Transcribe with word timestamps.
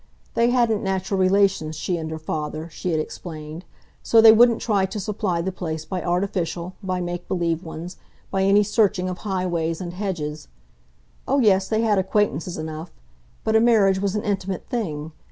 They 0.33 0.49
hadn't 0.49 0.81
natural 0.81 1.19
relations, 1.19 1.75
she 1.75 1.95
and 1.95 2.09
her 2.09 2.17
father, 2.17 2.71
she 2.71 2.89
had 2.89 2.99
explained; 2.99 3.65
so 4.01 4.19
they 4.19 4.31
wouldn't 4.31 4.59
try 4.59 4.87
to 4.87 4.99
supply 4.99 5.43
the 5.43 5.51
place 5.51 5.85
by 5.85 6.01
artificial, 6.01 6.73
by 6.81 6.99
make 7.01 7.27
believe 7.27 7.63
ones, 7.63 7.97
by 8.31 8.41
any 8.41 8.63
searching 8.63 9.07
of 9.07 9.19
highways 9.19 9.79
and 9.79 9.93
hedges. 9.93 10.47
Oh 11.27 11.37
yes, 11.37 11.69
they 11.69 11.81
had 11.83 11.99
acquaintances 11.99 12.57
enough 12.57 12.89
but 13.43 13.55
a 13.55 13.59
marriage 13.59 13.99
was 14.01 14.15
an 14.15 14.23
intimate 14.23 14.65
thing. 14.65 15.11